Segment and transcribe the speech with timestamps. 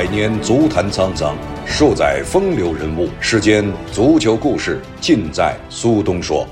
[0.00, 3.10] 百年足坛沧桑，数载风流人物。
[3.20, 6.48] 世间足球故事，尽在苏东说。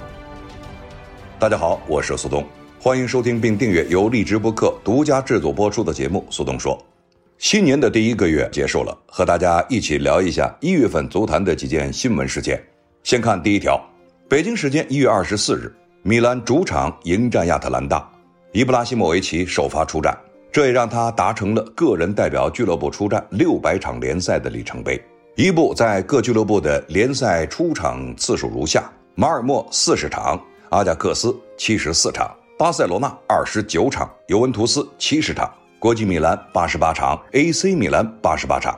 [1.39, 2.45] 大家好，我是苏东，
[2.79, 6.77] 欢迎收听并订阅由荔枝播客独家制作播出的节目《苏东说》。
[7.39, 12.63] 新年的第一个月结束了，和大家一起聊一下一月份足坛的几件新闻事件。
[13.03, 13.83] 先看第一条，
[14.29, 18.07] 北京时间一月二十四日，米兰主场迎战亚特兰大，
[18.53, 20.15] 伊布拉希莫维奇首发出战。
[20.51, 25.01] 这也让他达成了个人代表俱乐部出战六百场联赛的里程碑。
[25.37, 30.41] 伊布在各俱乐部的联赛出场次数如下：马尔默四十场，
[30.71, 35.49] 阿贾克斯七十四场，巴塞罗那二十九场，尤文图斯七十场，
[35.79, 38.77] 国际米兰八十八场，AC 米兰八十八场，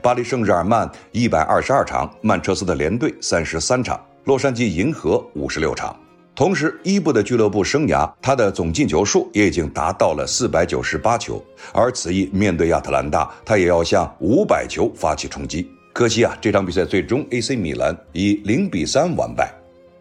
[0.00, 5.98] 巴黎圣日耳曼一百二十二场，曼彻斯特联队三十三场，洛杉矶银河五十六场。
[6.36, 11.42] 同时，伊布的俱乐部生涯，他的总进球数也已经达到了四百九十八球。
[11.72, 15.66] 而此役面对亚特兰大，他也要向五百球发起冲击。
[15.94, 19.50] 可惜啊，这场比赛最终 AC 米兰以零比三完败。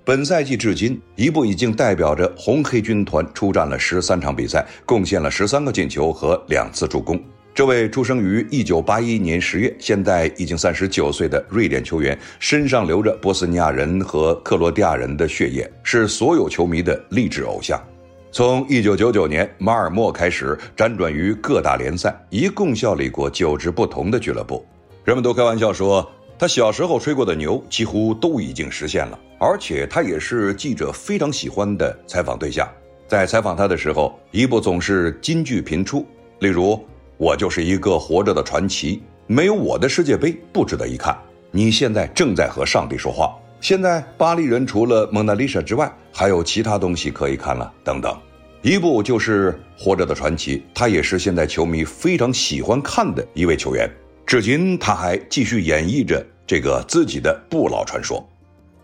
[0.04, 7.18] 本赛季至今，伊布已经代表着红黑军团出战了十三场比赛，贡献了十三个进球和两次助攻。
[7.56, 17.82] 这位出生于一九八一年十月，现在已经三十九岁的瑞典球员，身上流着波斯尼亚人和克罗地亚人的血液，是所有球迷的励志偶像。
[18.30, 24.66] 从一九九九年马尔默开始，辗转于各大联赛，一共效力过九支不同的俱乐部。
[25.06, 26.06] 人们都开玩笑说，
[26.38, 32.68] 他小时候吹过的牛几乎都已经实现了，而且他也是记者非常喜欢的采访对象。
[33.08, 36.06] 在采访他的时候，一部总是金句频出，
[36.40, 36.78] 例如。
[37.18, 41.18] 我就是一个活着的传奇，没有我的世界杯不值得一看。
[41.52, 43.34] 你现在正在和上帝说话。
[43.62, 47.72] 现在巴黎人除了蒙娜丽莎之外，还有其他东西可以看了。
[47.84, 48.16] 等等，
[48.62, 53.90] 一部就是活着的传奇，他也是现在球迷非常喜欢看的一位球员。
[54.26, 58.24] 至今他还继续演绎着这个自己的不老传说。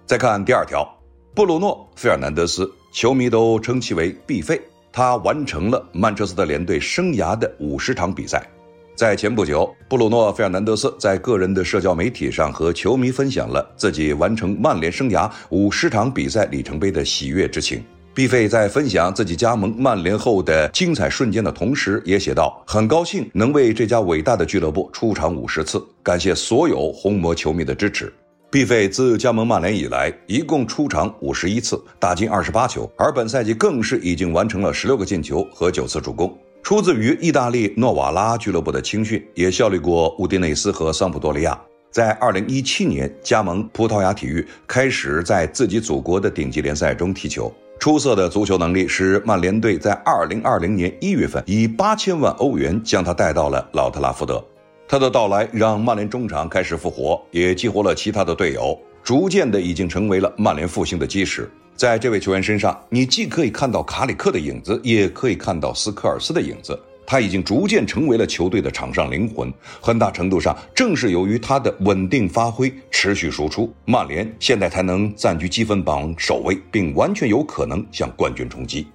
[0.05, 0.88] 再看第二条，
[1.35, 4.59] 布鲁诺·费尔南德斯，球迷都称其为必费。
[4.91, 8.46] 他完成了曼彻斯特联队生涯的五十场比赛。
[8.94, 17.84] 在前不久，布鲁诺·费尔南德斯在个人的社交媒体上和球迷分享了自己完成曼联生涯五十场比赛里程碑的喜悦之情。
[18.13, 28.13] 毕费在分享自己加盟曼联后的精彩瞬间的同时，也写道：“很高兴能为这家伟大的俱乐部出场五十次，感谢所有红魔球迷的支持。”
[28.51, 36.38] 毕费自加盟曼联以来，一共出场五十一次，打进二十八球，而本赛季更是已经完成了十六个进球和九次助攻。
[36.61, 41.57] 出自于意大利诺瓦拉俱乐部的青训，也效力过乌迪内斯和桑普多利亚。
[41.91, 47.50] 在二零一七年加盟葡萄牙体育，开始在自己祖国的顶级联赛中踢球。
[47.79, 54.44] 出色的足球能力使曼联队在二零二零年一月份以八千万欧元将他带到了老特拉福德。
[54.91, 61.50] 他的到来让曼联中场开始复活，也激活了其他的队友，逐渐的已经成为了曼联复兴的基石。
[61.78, 66.78] 在这位球员身上，你既可以看到卡里克的影子，也可以看到斯科尔斯的影子。
[67.07, 69.50] 他已经逐渐成为了球队的场上灵魂。
[69.79, 78.85] 很大程度上，正是由于他的稳定发挥、持续输出，曼联现在才能暂居积分榜首位，并完全有可能向冠军冲击。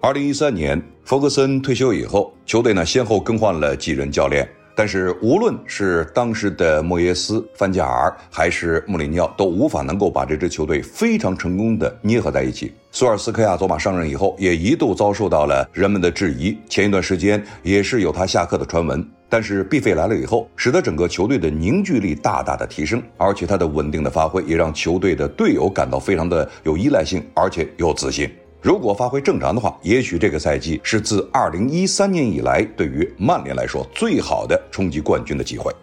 [0.00, 4.48] 二零一三年，弗格森退休以后，球队呢先后更换了几任教练。
[4.74, 12.72] 但是，无论是当时的莫耶斯、范加尔，还是穆里尼奥，都无法能够把这支球队非常成功的捏合在一起。
[12.90, 16.56] 索尔斯克亚走马上任以后，也一度遭受到了人们的质疑。
[16.68, 19.06] 前一段时间也是有他下课的传闻。
[19.28, 28.30] 但是，毕费来了以后，使得整个球队的凝聚力大大的提升，而且他的稳定的发挥也让球队的队友感到非常的有依赖性，而且有自信。
[28.62, 35.74] 如果发挥正常的话，也许这个赛季是自二零一三年以来对于曼联来说最好的冲击冠军的机会。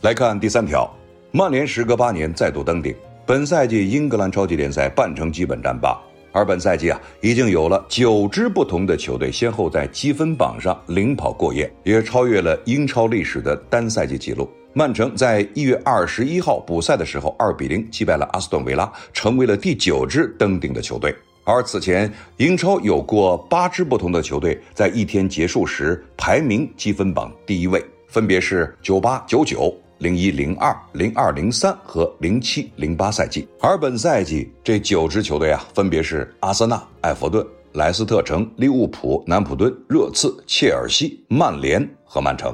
[0.00, 0.92] 来看第三条，
[1.30, 2.92] 曼联时隔八年再度登顶。
[3.24, 5.96] 本赛季英格兰超级联赛半程基本战罢，
[6.32, 14.50] 而本赛季啊，已经有了九支不同的球队先后在积分榜上领跑过夜，也超越了英超历史的单赛季纪录。
[14.72, 21.14] 曼城在一月二十一号补赛的时候，二比零击败了阿斯顿维拉，成为了第九支登顶的球队。
[21.48, 33.46] 而此前，英超有过八支不同的球队在一天结束时排名积分榜第一位，分别是九八、九九、零一、零二、零二、零三和零七、零八赛季。
[33.60, 42.52] 而本赛季这九支球队啊，分别是阿森纳、埃弗顿、莱斯特城、利物浦、南普顿、热刺、切尔西、曼联和曼城。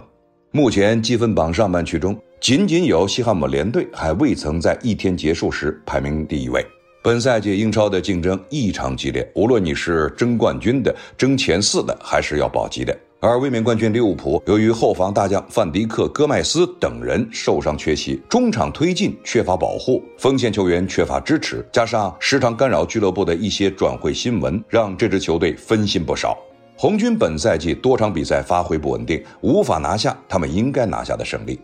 [0.50, 6.62] 目前积分榜上半区中，仅仅有西汉姆联队还未曾在一天结束时排名第一位。
[7.04, 26.38] 本赛季英超的竞争异常激烈，无论你是争冠军的、争前四的，还是要保级的，而卫冕冠军利物浦由于后防大将范迪克、戈麦斯等人受伤缺席，中场推进缺乏保护，锋线球员缺乏支持，加上时常干扰俱乐部的一些转会新闻，让这支球队分心不少。
[26.76, 31.58] 红军本赛季多场比赛发挥不稳定，无法拿下他们应该拿下的胜利。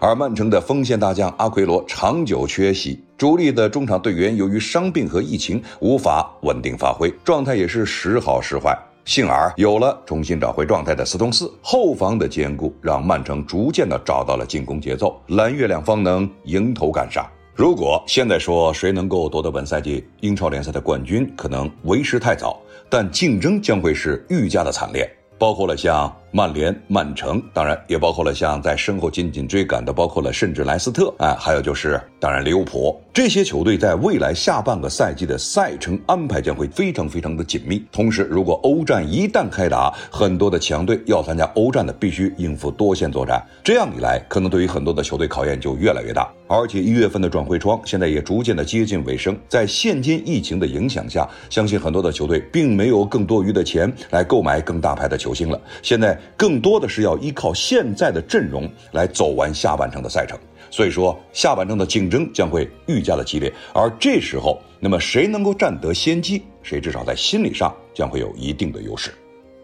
[0.00, 8.76] 而曼城的锋线大将阿奎罗长久缺席，主力的中场队员由于伤病和疫情无法稳定发挥，状态也是时好时坏。
[9.04, 17.26] 幸而有了重新找回状态的斯通斯，后防的坚固让曼城逐渐的找到了进攻节奏，蓝月亮方能迎头赶上。
[17.54, 22.60] 如果现在说谁能够夺得本赛季英超联赛的冠军，可能为时太早，
[22.90, 25.10] 但竞争将会是愈加的惨烈。
[25.38, 37.84] 包括了像曼联、曼城，当然也包括了像在身后紧紧追赶的，包括了甚至莱斯特，哎，还有就是当然利物浦这些球队在未来下半个赛季的赛程安排将会非常非常的紧密。
[37.90, 46.30] 同时，如果欧战一旦开打，很多的强队要参加欧战的，必须应付多线作战，这样一来，可能对于很多的球队考验就越来越大。
[46.46, 55.60] 而且一月份的转会窗现在也逐渐的接近尾声，在现今疫情的影响下，相信很多的球队并没有更多余的钱来购买更大牌的球星了。
[55.82, 60.38] 现在更多的是要依靠现在的阵容来走完下半程的赛程，
[60.70, 63.52] 所以说下半程的竞争将会愈加的激烈。
[63.72, 69.12] 而这时候，那么谁能够占得先机，谁至少在心理上将会有一定的优势。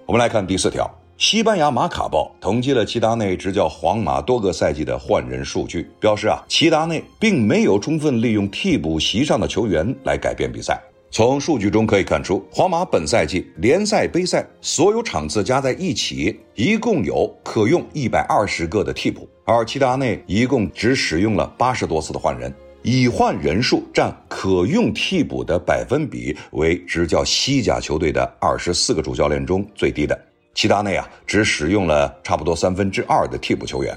[0.06, 0.90] 我们来看第四条。
[1.16, 10.76] 西班牙马卡报统计了齐达内执教皇马多个赛季的换人数据，表示啊，齐达内并没有充分利用替补席上的球员来改变比赛。
[11.14, 22.52] 从数据中可以看出，皇马本赛季联赛、杯赛所有场次加在一起，一共有可用一百二十个的替补，而齐达内一共只使用了八十多次的换人，
[22.82, 30.20] 已换人数占可用替补的百分比为执教西甲球队的二十四个主教练中最低的。
[30.52, 33.96] 齐达内啊，只使用了差不多三分之二的替补球员。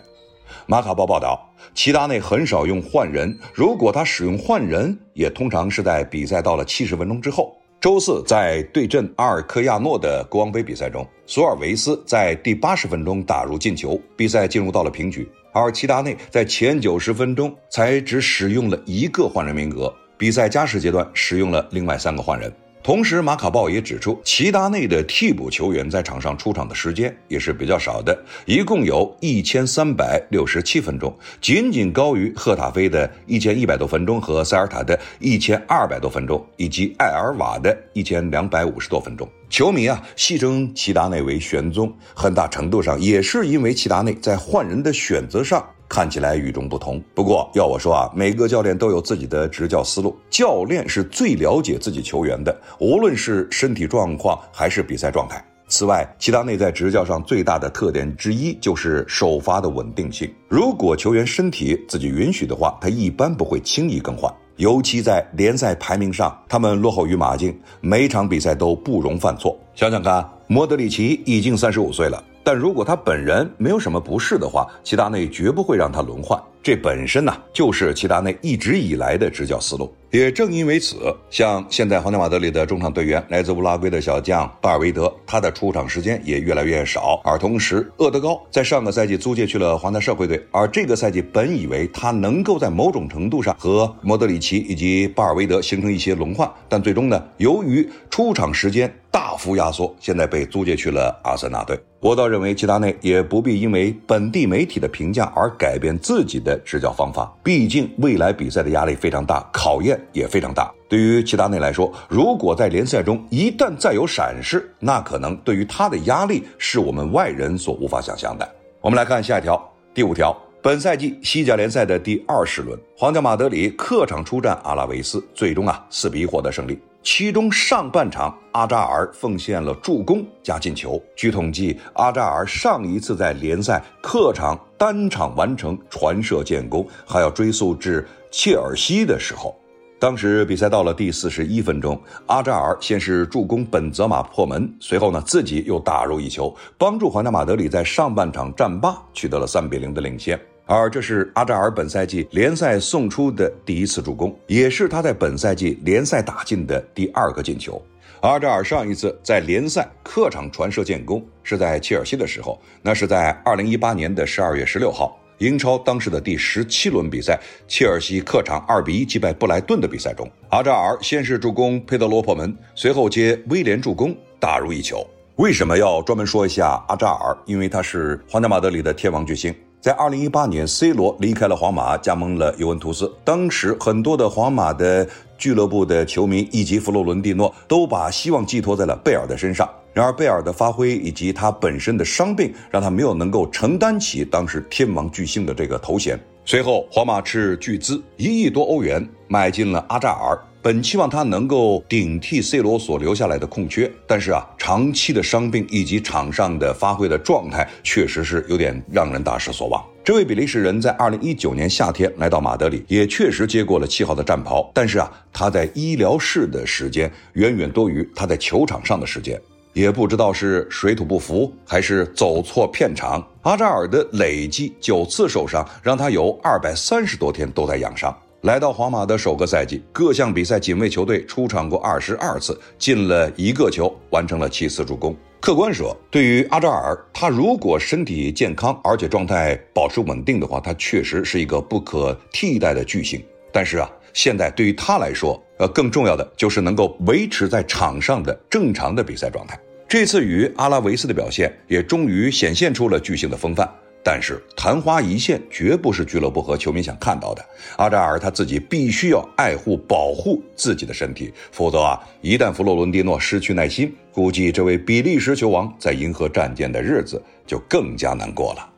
[0.69, 7.57] 马卡报报道，齐达内很少用换人，如果他使用换人，也通常是在比赛到了七十分钟之后。
[7.79, 15.25] 周四在对阵阿尔科亚诺的国王杯比赛中，索尔维斯在第八十分钟打入进球，比赛进入到了平局。
[15.53, 22.51] 而齐达内在前九十分钟才只使用了一个换人名额，比赛加时阶段使用了另外三个换人。
[22.87, 39.27] 同时，马卡报也指出，齐达内的替补球员在场上出场的时间也是比较少的，一共有一千三百六十七分钟，仅仅高于赫塔菲的一千一百多分钟和塞尔塔的一千二百多分钟，以及艾尔瓦的一千两百五十多分钟。
[39.49, 45.61] 球迷啊，戏称齐达内为玄宗，很大程度上也是因为齐达内在换人的选择上。
[45.89, 55.43] 看起来与众不同，不过要我说啊，每个教练都有自己的执教思路，教练是最了解自己球员的，无论是身体状况还是比赛状态。
[55.69, 60.33] 此外，齐达内在执教上最大的特点之一就是首发的稳定性。
[60.47, 69.59] 如果球员身体自己允许的话，他一般不会轻易更换，尤其在联赛排名上，他们落后于马竞，每场比赛都不容犯错。
[69.75, 72.23] 想想看，莫德里奇已经三十五岁了。
[72.47, 76.41] 但如果他本人没有什么不适的话，齐达内绝不会让他轮换。
[76.61, 79.93] 这本身呢，就是齐达内一直以来的执教思路。
[80.09, 87.21] 也正因为此，像现在皇家马德里的中场队员来自乌拉圭的小将巴尔韦德，他的出场时间也越来越少。
[87.25, 101.77] 而同时，厄德高在上个赛季租借去了皇家社会队，而这个赛季本以为他能够在某种程度上和莫德里奇以及巴尔韦德形成一些轮换，但最终呢，由于出场时间大幅压缩，现在被租借去了阿森纳队。
[101.99, 110.73] 我倒认为齐达内也不必因为本地媒体的评价而改变自己的执教方法，毕竟未来比赛的压力非常大，考验也非常大。
[110.89, 118.49] 对于齐达内来说，如果在联赛中一旦再有闪失，那可能对于他的压力是我们外人所无法想象的。
[118.79, 119.61] 我们来看下一条，
[119.93, 126.79] 第五条，本赛季西甲联赛的第二十轮，皇家马德里客场出战阿拉维斯，最终啊四比一获得胜利。
[127.03, 131.01] 其中上半场，阿扎尔奉献了助攻加进球。
[131.15, 139.55] 据统计，阿扎尔上一次在联赛客场单场完成传射建功，还要追溯至切尔西的时候。
[139.99, 150.39] 当时比赛到了第四十一分钟，阿扎尔先是助攻本泽马破门，随后呢自己又打入一球，帮助皇家马德里在上半场战罢，取得了三比零的领先。
[150.67, 157.81] 而这是阿扎尔本赛季联赛送出的第一次助攻，也是他在本赛季联赛打进的第二个进球。
[158.19, 175.07] 阿扎尔上一次在联赛客场传射建功是在切尔西的时候，那是在二零一八年的十二月十六号，英超当时的第十七轮比赛，切尔西客场二比一击败布莱顿的比赛中，阿扎尔先是助攻佩德罗破门，随后接威廉助攻打入一球。
[175.37, 177.37] 为什么要专门说一下阿扎尔？
[177.45, 179.55] 因为他是皇家马德里的天王巨星。
[179.87, 183.09] 在二零一八年，C 罗离开了皇马，加盟了尤文图斯。
[183.23, 189.65] 当时，很多的皇马的俱乐部的球迷以及弗洛伦蒂诺都把希望寄托在了贝尔的身上。
[189.93, 196.19] 然而，贝尔的发挥以及他本身的伤病，让他没有能够承担起当时天王巨星的这个头衔。
[196.43, 200.37] 随后，皇马斥巨资一亿多欧元买进了阿扎尔。
[200.61, 209.81] 本期望他能够顶替 C 罗所留下来的空缺，但是啊，长期的伤病以及场上的发挥的状态，确实是有点让人大失所望。
[210.03, 219.39] 这位比利时人在二零一九年夏天来到马德里，也确实接过了七号的战袍，但是啊，他在医疗室的时间远远多于他在球场上的时间，
[219.71, 223.25] 也不知道是水土不服还是走错片场。
[223.43, 228.13] 阿扎尔的累计九次受伤，让他有二百三十多天都在养伤。
[228.47, 235.13] 来到皇马的首个赛季，各项比赛仅为球队出场过二十二次，进了一个球，完成了七次助攻。
[235.41, 243.21] 客观说，对于阿扎尔，他如果身体健康，而且状态保持稳定的话，他确实是一个不可替代的巨星。
[243.51, 249.59] 但是啊，现在对于他来说，呃，更重要的就是能够维持在场上的正常的比赛状态。
[249.89, 253.69] 这次与阿拉维斯的表现，也终于显现出了巨星的风范。
[254.09, 257.45] 但是昙花一现绝不是俱乐部和球迷想看到的。
[257.75, 268.69] 阿扎尔他自己必须要爱护、保护自己的身体，否则啊，一旦弗洛伦蒂诺失去耐心，估计这位比利时球王在银河战舰的日子就更加难过了。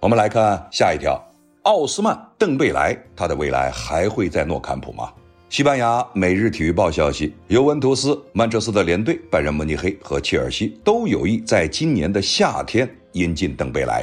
[0.00, 1.22] 我们来看下一条：
[1.64, 5.12] 奥斯曼·邓贝莱，他的未来还会在诺坎普吗？
[5.50, 14.02] 西班牙《每日体育报》消息，尤文图斯、曼彻斯特联队、拜仁慕尼黑和切尔西都有意在今年的夏天引进邓贝莱。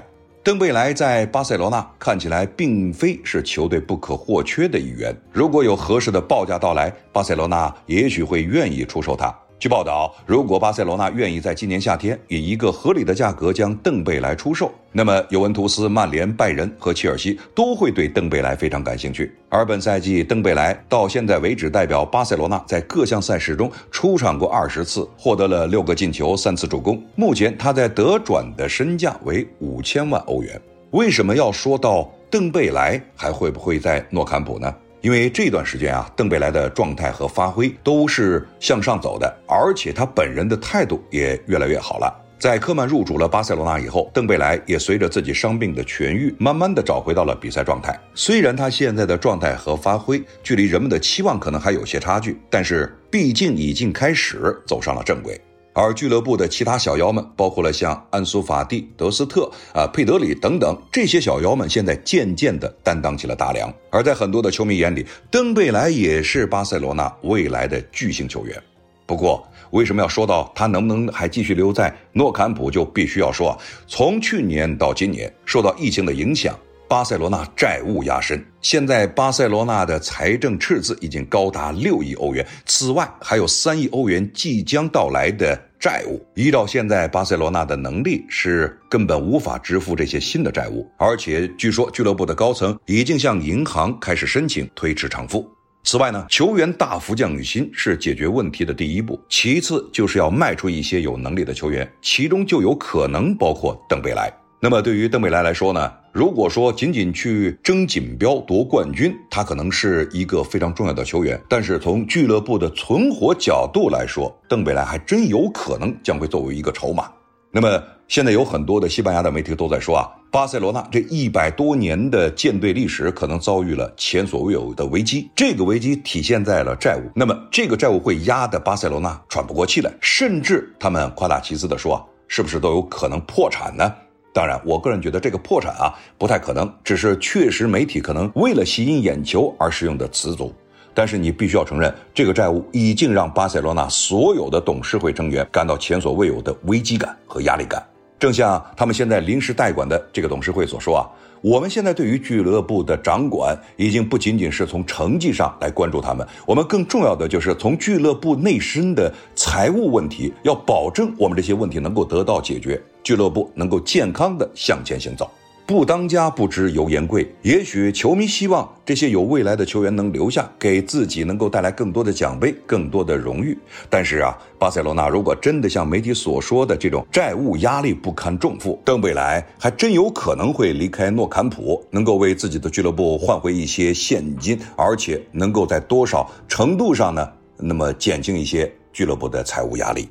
[0.49, 5.15] 登贝莱在巴塞罗那看起来并非是球队不可或缺的一员。
[5.31, 9.31] 如果有合适的报价到来，巴塞罗那也许会愿意出售他。
[9.59, 19.35] 据报道，如果巴塞罗那愿意在今年夏天以一个合理的价格将邓贝莱出售，那么尤文图斯、曼联、拜仁和切尔西都会对邓贝莱非常感兴趣。
[19.49, 27.03] 而本赛季，邓贝莱到现在为止代表巴塞罗那在各项赛事中出场过二十次，获得了六个进球、三次助攻。
[27.15, 30.57] 目前他在德转的身价为五千万欧元。
[30.91, 34.73] 为什么要说到邓贝莱还会不会在诺坎普呢？
[35.01, 42.25] 因为这段时间啊，邓贝莱的状态和发挥都是向上走的，而且他本人的态度也越来越好了。
[42.37, 47.97] 在科曼入主了巴塞罗那以后，邓贝莱也随着自己伤病的痊愈，慢慢的找回到了比赛状态。
[48.13, 55.39] 虽然他现在的状态和发挥距离人们的期望可能还有些差距，但是毕竟已经开始走上了正轨。
[55.73, 63.73] 而俱乐部的其他小妖们，包括了像安苏法蒂、德斯特、啊佩德里等等这些小妖们，现在渐渐地担当起了大梁。
[63.89, 68.61] 而在很多的球迷眼里，登贝莱也是巴塞罗那未来的巨星球员。
[69.05, 73.57] 不过，为什么要说到他能不能还继续留在诺坎普，就必须要说，
[73.87, 76.55] 从去年到今年，受到疫情的影响。
[76.89, 86.19] 巴塞罗那债务压身，现在巴塞罗那的财政赤字已经高达六亿欧元，此外还有三亿欧元即将到来的债务。
[86.33, 95.47] 依照现在巴塞罗那的能力，是根本无法支付这些新的债务，而且据说俱乐部的高层已经向银行开始申请推迟偿付。
[95.83, 104.33] 此外呢，球员大幅降薪是解决问题的第一步，其次就是要卖出一些有能力的球员，其中就有可能包括邓贝莱。
[104.59, 105.93] 那么对于邓贝莱来说呢？
[106.11, 111.39] 如果说仅仅去争锦标夺冠军，他可能是一个非常重要的球员。
[111.47, 117.09] 但是从俱乐部的存活角度来说，邓贝莱还真有可能将会作为一个筹码。
[117.51, 125.29] 那么现在有很多的西班牙的媒体都在说啊，巴塞罗那这一百多年的舰队历史可能遭遇了前所未有的危机。
[125.35, 133.91] 这个危机体现在了债务，那么这个债务会压得巴塞罗那喘不过气来，甚至他们夸大其词的说啊，是不是都有可能破产呢？
[134.31, 140.53] 当然，我个人觉得这个破产啊不太可能，只是确实媒体可能为了吸引眼球而使用的词组。
[140.93, 147.81] 但是你必须要承认，这个债务已经让巴塞罗那所有的董事会成员感到前所未有的危机感和压力感。
[148.19, 151.07] 正像他们现在临时代管的这个董事会所说啊，
[151.41, 162.81] 我们现在对于俱乐部的掌管已经不仅仅是从成绩上来关注他们，我们更重要的就是从俱乐部内身的财务问题，要保证我们这些问题能够得到解决。
[163.03, 165.29] 俱乐部能够健康的向前行走，
[165.65, 167.31] 不当家不知油盐贵。
[167.41, 173.57] 也许球迷希望这些有未来的球员能留下，给自己能够带来更多的奖杯、更多的荣誉。
[173.89, 190.09] 但是啊，巴塞罗那如果真的像媒体所说的这种债务压力不堪重负，邓贝莱还真有可能会离开诺坎普，能够为自己的俱乐部换回一些现金，而且能够在多少程度上呢，那么减轻一些俱乐部的财务压力。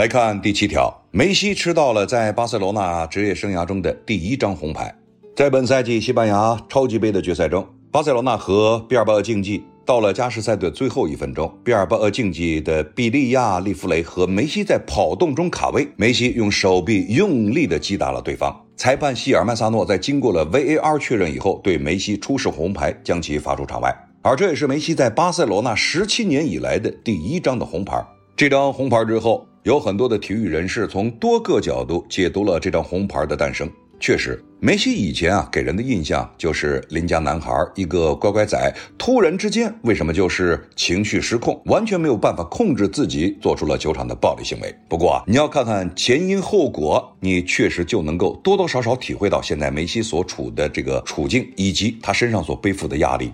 [0.00, 4.90] 来看第七条，梅西吃到了在巴塞罗那职业生涯中的第一张红牌。
[5.36, 18.58] 在本赛季西班牙超级杯的决赛中，巴塞罗那和毕尔巴鄂竞技到了加时赛的最后一分钟，毕尔巴鄂竞技的比利亚利弗雷和梅西在跑动中卡位，梅西用手臂用力的击打了对方。
[18.78, 23.94] 裁判希尔曼萨诺在经过了 VAR 确认以后，对梅西出示红牌，将其罚出场外。
[24.22, 28.02] 而这也是梅西在巴塞罗那十七年以来的第一张的红牌。
[28.34, 29.46] 这张红牌之后。
[29.62, 33.70] 有很多的体育人士从多个角度解读了这张红牌的诞生。
[34.02, 38.74] 确实，梅西以前啊给人的印象就是邻家男孩，一个乖乖仔。
[38.96, 44.74] 突然之间，为什么就是情绪失控，完全没有办法控制自己，做出了球场的暴力行为？
[44.88, 53.30] 不过啊，你要看看前因后果，你确实就能够多多少少体会到现在梅西所处的这个处境，以及他身上所背负的压力。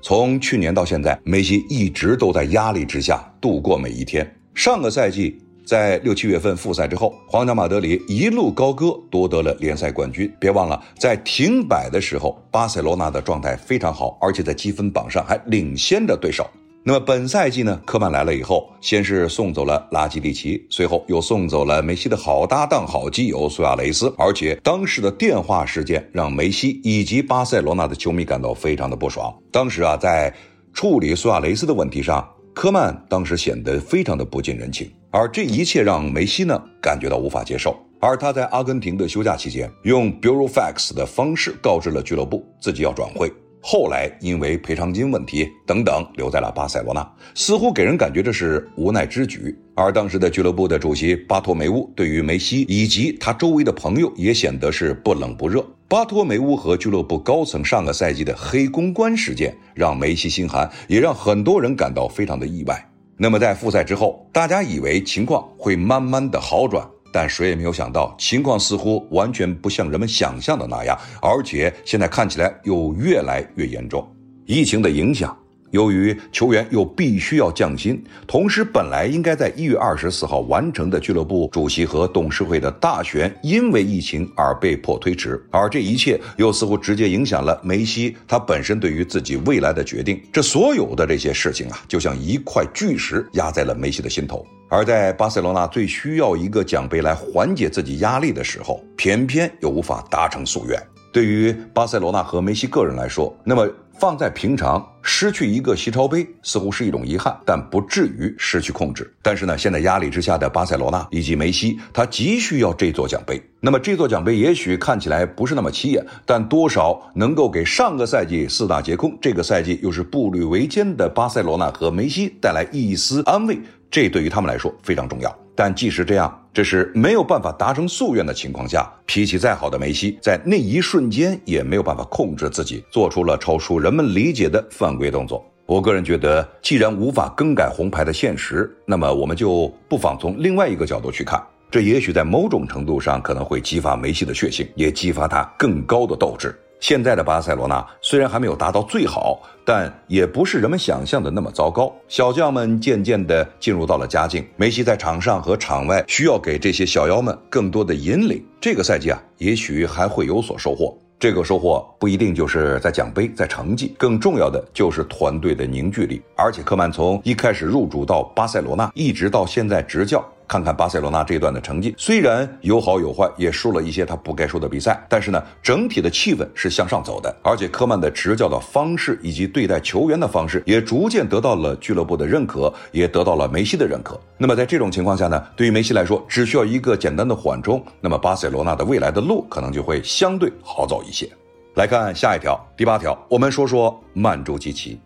[0.00, 4.34] 从去年到现在，梅西一直都在压力之下度过每一天。
[4.54, 5.36] 上个赛季。
[5.66, 10.32] 在六七月份复赛之后，皇家马德里一路高歌，夺得了联赛冠军。
[10.38, 16.48] 别忘了，在停摆的时候，巴塞罗那的状态非常好，而且在积分榜上还领先着对手。
[16.84, 17.80] 那么本赛季呢？
[17.84, 24.14] 科曼来了以后，先是送走了拉基蒂奇，随后又送走了梅西的好搭档、好基友苏亚雷斯。
[24.16, 29.36] 而且当时的电话事件让梅西以及巴塞罗那的球迷感到非常的不爽。
[29.50, 30.32] 当时啊，在
[30.72, 32.24] 处理苏亚雷斯的问题上。
[32.54, 37.76] 科曼当时显得非常的不近人情，而这一切让梅西呢感觉到无法接受。
[37.98, 43.32] 而他在阿根廷的休假期间，用 bureau fax 的方式告知了俱乐部自己要转会。
[43.62, 49.58] 后来因为赔偿金问题等等，留在了巴塞罗那，似乎给人感觉这是无奈之举。
[49.74, 55.66] 而当时的俱乐部的主席巴托梅乌对于梅西以及他周围的朋友也显得是不冷不热。
[55.88, 62.88] 巴托梅乌和俱乐部高层上个赛季的黑公关事件让梅西心寒，也让很多人感到非常的意外。
[63.16, 66.86] 那么在复赛之后，大家以为情况会慢慢的好转。
[67.12, 74.06] 但谁也没有想到，情况似乎完全不像人们想象的那样，而且现在看起来又越来越严重。
[74.44, 75.34] 疫情的影响。
[75.76, 90.18] 由于球员又必须要降薪，同时本来应该在一月二十四号完成的俱乐部主席和董事会的大选，因为疫情而被迫推迟，而这一切又似乎直接影响了梅西他本身对于自己未来的决定。
[90.32, 94.46] 这所有的这些事情啊，就像一块巨石压在了梅西的心头。
[94.70, 100.82] 而在巴塞罗那最需要一个奖杯来缓解自己压力的时候，偏偏又无法达成夙愿。
[101.12, 103.68] 对于巴塞罗那和梅西个人来说，那么。
[103.98, 109.10] 放在平常，失去一个西超杯似乎是一种遗憾，但不至于失去控制。
[109.22, 113.42] 但是呢，现在压力之下的巴塞罗那以及梅西，他急需要这座奖杯。
[113.60, 123.58] 那么这座奖杯也许看起来不是那么起眼，但多少能够给上个赛季四大皆空，这个赛季又是步履维艰的巴塞罗那和梅西带来一丝安慰。
[123.90, 125.34] 这对于他们来说非常重要。
[125.54, 135.44] 但即使这样，这是没有办法达成夙愿的情况下，脾气再好的梅西，在那一瞬间也没有办法控制自己，做出了超出人们理解的犯规动作。
[135.66, 141.38] 我个人觉得，既然无法更改红牌的现实，那么我们就不妨从另外一个角度去看，
[141.70, 146.58] 这也许在某种程度上可能会激发梅西的血性，也激发他更高的斗志。
[146.80, 151.92] 现在的巴塞罗那虽然还没有达到最好，但也不是人们想象的那么糟糕。
[152.06, 158.44] 小将们渐渐地进入到了佳境，梅西在场上和场外需要给这些小妖们更多的引领。
[158.60, 160.96] 这个赛季啊，也许还会有所收获。
[161.18, 166.20] 这个收获不一定就是在奖杯、在成绩，更重要的就是团队的凝聚力。
[166.36, 170.22] 而且科曼从一开始入主到巴塞罗那，一直到现在执教。
[170.48, 177.34] 看看巴塞罗那这一段的成绩，虽然有好有坏，也输了一些他不该输的比赛，但是呢，整体的气氛是向上走的。
[177.42, 184.20] 而且科曼的执教的方式以及对待球员的方式，也逐渐得到了俱乐部的认可，也得到了梅西的认可。
[184.38, 191.28] 那么在这种情况下呢，对于梅西来说，只需要一个简单的缓冲，那么巴塞罗那的未来的路可能就会相对好走一些。
[191.74, 194.98] 来看下一条，第八条，我们说说曼朱基奇。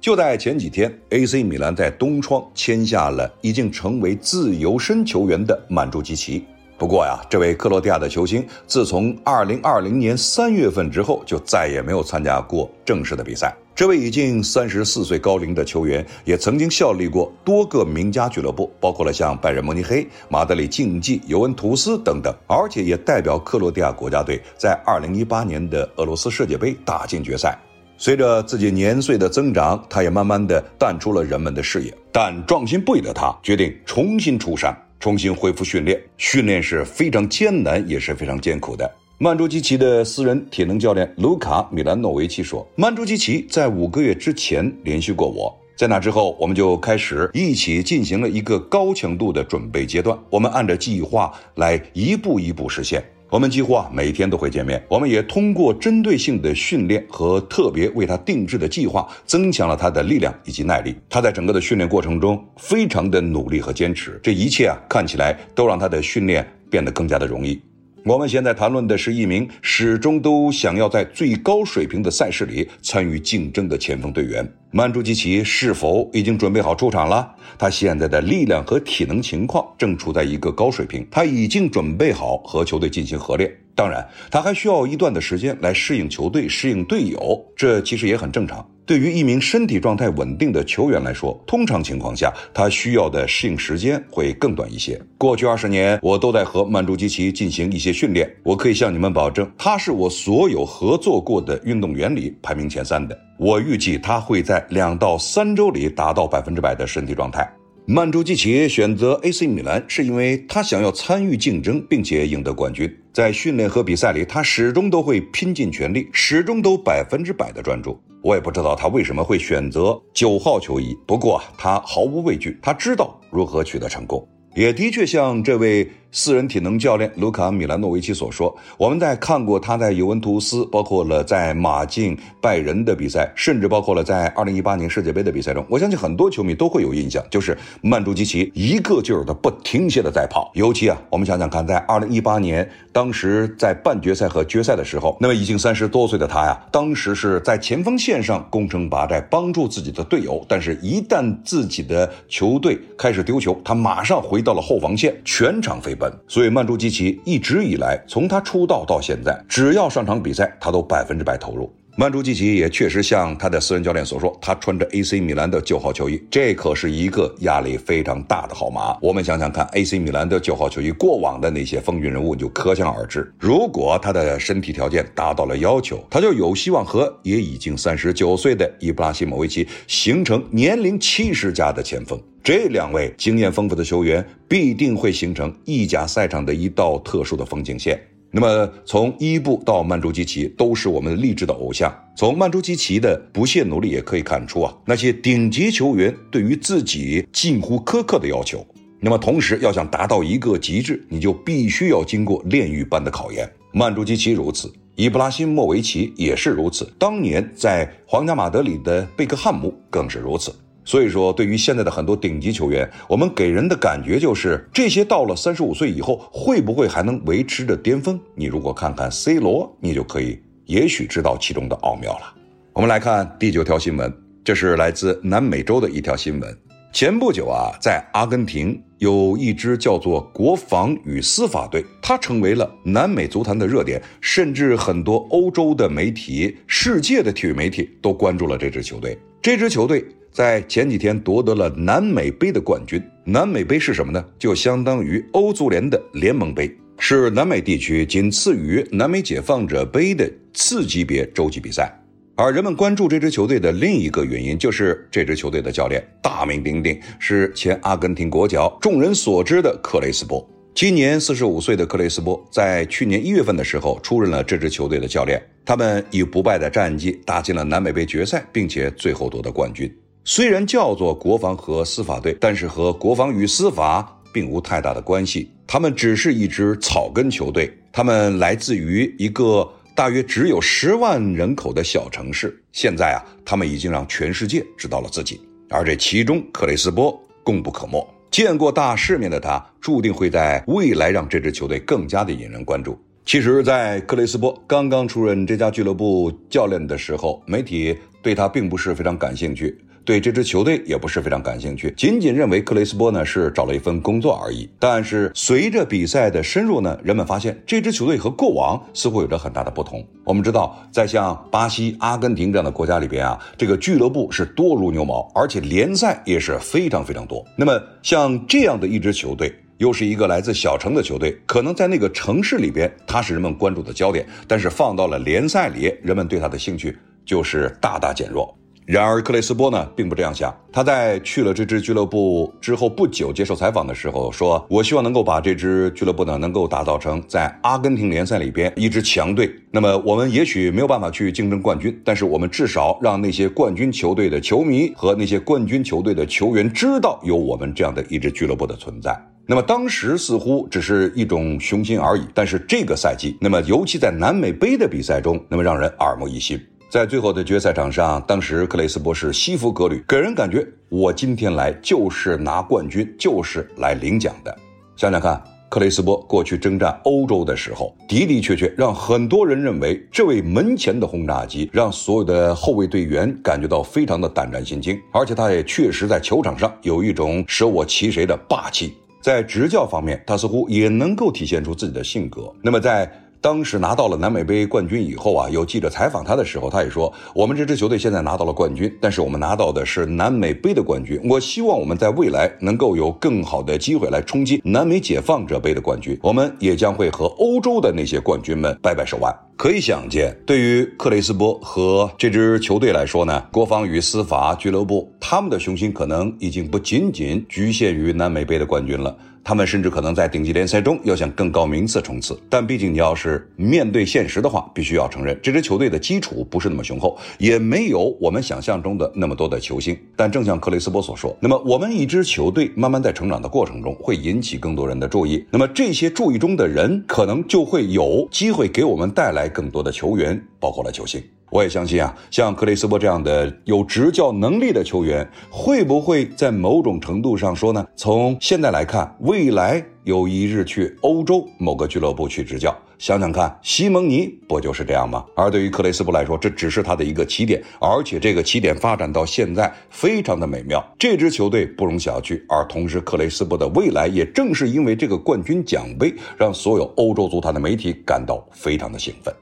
[0.00, 6.44] 就在前几天，AC 米兰在东窗签下了已经成为自由身球员的曼朱基奇。
[6.78, 13.52] 不过呀，这位克罗地亚的球星自从2020年3月份之后，就再也没有参加过正式的比赛。
[13.74, 27.58] 这位已经34岁高龄的球员，也曾经效力过多个名家俱乐部，包括了像拜仁慕尼黑、马德里竞技、尤文图斯等等，而且也代表克罗地亚国家队在2018年的俄罗斯世界杯打进决赛。
[28.00, 31.92] 随着自己年岁的增长，他也慢慢的淡出了人们的视野。
[32.12, 36.00] 但壮心不已的他决定重新出山，重新恢复训练。
[36.16, 38.88] 训练是非常艰难，也是非常艰苦的。
[39.18, 50.16] 曼朱基奇的私人体能教练卢卡·米兰诺维奇说：“曼朱基奇在五个月之前联系过我，在那之后，我们就开始一起进行了一个高强度的准备阶段。
[50.30, 53.02] 我们按照计划来一步一步实现。
[53.30, 54.82] 我们几乎啊每天都会见面。
[54.88, 60.94] 我们也通过针对性的训练和特别为他定制的计划，增强了他的力量以及耐力。
[61.08, 67.60] 他在整个的训练过程中非常的努力和坚持，这一切啊看起来都让他的训练变得更加的容易。
[68.08, 77.30] 我们现在谈论的是一名始终都想要在最高水平的赛事里参与竞争的前锋队员曼朱基奇是否已经准备好出场了？
[77.58, 83.54] 他现在的力量和体能情况正处在一个高水平，他已经准备好和球队进行合练。
[83.78, 88.68] 当然，他还需要一段的时间来适应球队、适应队友，这其实也很正常。
[88.84, 95.00] 对于一名身体状态稳定的球员来说，通常情况下，他需要的适应时间会更短一些。
[95.16, 103.16] 过去二十年，我都在和曼朱基奇进行一些训练，我可以向你们保证，他是我所有合作过的运动员里排名前三的。
[103.36, 107.48] 我预计他会在两到三周里达到百分之百的身体状态。
[107.90, 112.94] 曼朱基奇选择 AC 米兰，是因为他想要参与竞争，并且赢得冠军。
[113.14, 117.98] 在训练和比赛里，他始终都会拼尽全力，始终都百分之百的专注。
[118.22, 125.90] 我也不知道他为什么会选择九号球衣，不过他毫无畏惧，他知道如何取得成功，也的确像这位。
[126.10, 140.50] 私人体能教练卢卡·米兰诺维奇所说：“我们在看过他在尤文图斯，包括了在马竞、拜仁的比赛，甚至包括了在2018年世界杯的比赛中，我相信很多球迷都会有印象，就是曼朱基奇一个劲儿的不停歇的在跑。
[140.54, 150.42] 尤其啊，我们想想看，在2018年，当时在半决赛和决赛的时候，那么已经三十多岁的他呀，当时是在前锋线上攻城拔寨，帮助自己的队友。
[150.48, 155.94] 但是，一旦自己的球队开始丢球，他马上回到了后防线，全场飞。”
[156.26, 161.72] 所以曼朱基奇一直以来，从他出道到现在，只要上场比赛，他都百分之百投入。
[162.00, 168.96] 曼朱基奇也确实像他的私人教练所说，他穿着 AC 米兰的九号球衣，这可是一个压力非常大的号码。
[169.02, 173.28] 我们想想看，AC 米兰的九号球衣过往的那些风云人物就可想而知。
[173.36, 182.16] 如果他的身体条件达到了要求，他就有希望和也已经三十九岁的伊布拉希莫维奇形成年龄七十加的前锋。
[182.44, 188.00] 这两位经验丰富的球员必定会形成意甲赛场的一道特殊的风景线。
[188.30, 191.90] 那么，从伊布到曼朱基奇都是我们励志的偶像。
[192.14, 198.66] 从曼朱基奇的不懈努力也可以看出啊，那些顶级球员对于自己近乎苛刻的要求。
[199.00, 203.50] 那么，同时要想达到一个极致，你就必须要经过炼狱般的考验。
[203.72, 206.92] 曼朱基奇如此，伊布拉辛莫维奇也是如此。
[206.98, 210.54] 当年在皇家马德里的贝克汉姆更是如此。
[210.88, 218.18] 所以说，对于现在的很多顶级球员，我们给人的感觉就是，这些到了三十五岁以后，会不会还能维持着巅峰？
[218.34, 222.34] 你如果看看 C 罗，你就可以也许知道其中的奥妙了。
[222.72, 224.10] 我们来看第九条新闻，
[224.42, 226.58] 这是来自南美洲的一条新闻。
[226.90, 239.18] 前不久啊，在阿根廷有一支叫做国防与司法队，它成为了南美足坛的热点，甚至很多欧洲的媒体、世界的体育媒体都关注了这支球队。
[239.42, 240.02] 这支球队。
[240.38, 243.02] 在前几天夺得了南美杯的冠军。
[243.24, 244.24] 南美杯是什么呢？
[244.38, 251.92] 就相当于欧足联的联盟杯，是南美地区仅次于南美解放者杯的次级别洲际比赛。
[252.36, 260.48] 而人们关注这支球队的另一个原因，就是这支球队的教练大名鼎鼎，是前阿根廷国脚、众人所知的克雷斯波。
[260.72, 265.42] 今年四十五岁的克雷斯波，在去年一月份的时候出任了这支球队的教练。
[265.64, 269.92] 他们以不败的战绩打进了南美杯决赛，并且最后夺得冠军。
[270.30, 275.50] 虽然叫做国防和司法队，但是和国防与司法并无太大的关系。
[275.66, 282.62] 他们只是一支草根球队，他们来自于一个大约只有十万人口的小城市。
[282.72, 288.06] 现在啊，他们已经让全世界知道了自己，而这其中克雷斯波功不可没。
[288.30, 292.98] 见过大世面的他，注定会在未来让这支球队更加的引人关注。
[293.24, 299.74] 其实，在克雷斯波刚刚出任这家俱乐部教练的时候，媒体对他并不是非常感兴趣。
[300.08, 304.66] 对这支球队也不是非常感兴趣，仅仅认为克雷斯波呢是找了一份工作而已。
[304.78, 310.02] 但是随着比赛的深入呢，人们发现这支球队和过往似乎有着很大的不同。
[310.24, 317.44] 我们知道，在像巴西、阿根廷这样的国家里边啊，这个俱乐部是多如牛毛，而且联赛也是非常非常多。
[317.54, 328.57] 那么像这样的一支球队，又是一个来自小城的球队，可能在那个城市里边，它是人们关注的焦点，但是放到了联赛里，人们对它的兴趣就是大大减弱。
[328.88, 330.50] 然而，克雷斯波呢并不这样想。
[330.72, 339.54] 他在去了这支俱乐部之后不久，接受采访的时候说：“我希望能够把这支俱乐部呢能够打造成在阿根廷联赛里边一支强队。
[339.70, 356.58] 那么，我们也许没有办法去竞争冠军，但是我们至少让那些冠军球队的球迷和那些冠军球队的球员知道有我们这样的一支俱乐部的存在。”那么当时似乎只是一种雄心而已，但是这个赛季，那么尤其在南美杯的比赛中，那么让人耳目一新。
[356.90, 364.56] 在最后的决赛场上，当时克雷斯博士西服革履，给人感觉我今天来就是拿冠军，就是来领奖的。
[364.96, 378.94] 想想看，克雷斯波过去征战欧洲的时候，的的确确让很多人认为这位门前的轰炸机，让所有的后卫队员感觉到非常的胆战心惊，而且他也确实在球场上有一种舍我其谁的霸气。
[379.20, 382.50] 在执教方面，他似乎也能够体现出自己的性格。
[382.62, 383.12] 那么在。
[383.40, 391.20] 当时拿到了南美杯冠军以后啊，有记者采访他的时候，他也说：“我们这支球队现在拿到了冠军，但是我们拿到的是南美杯的冠军。
[391.28, 396.18] 我希望我们在未来能够有更好的机会来冲击南美解放者杯的冠军。
[396.22, 409.16] 我们也将会和欧洲的那些冠军们掰掰手腕。”可以想见，对于克雷斯波和这支球队来说呢，国防与司法俱乐部他们的雄心可能已经不仅仅局限于南美杯的冠军了。
[409.42, 419.98] 他们甚至可能在顶级联赛中要向更高名次冲刺，但毕竟你要是面对现实的话，必须要承认这支球队的基础不是那么雄厚，也没有我们想象中的那么多的球星。
[420.16, 431.22] 但正像克雷斯波所说，那么我们一支球队慢慢在成长的过程中会引起更多人的注意，那么这些注意中的人可能就会有机会给我们带来更多的球员，包括了球星。
[431.50, 437.86] 我也相信啊，像克雷斯波这样的有执教能力的球员，会不会在某种程度上说呢？
[437.96, 445.24] 从现在来看，未来有一日去欧洲某个俱乐部去执教，想想看，西蒙尼不就是这样吗？
[445.34, 452.40] 而对于克雷斯波来说，这只是他的一个起点，而且这个起点发展到现在非常的美妙，这支球队不容小觑。
[452.48, 459.34] 而同时，克雷斯波的未来也正是因为这个冠军奖杯，让所有欧洲足坛的媒体感到非常的兴奋。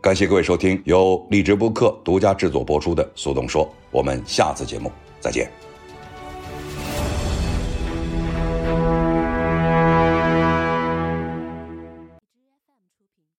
[0.00, 5.69] 感谢各位收听由荔枝播客独家制作播出的《苏东说》，我们下次节目再见。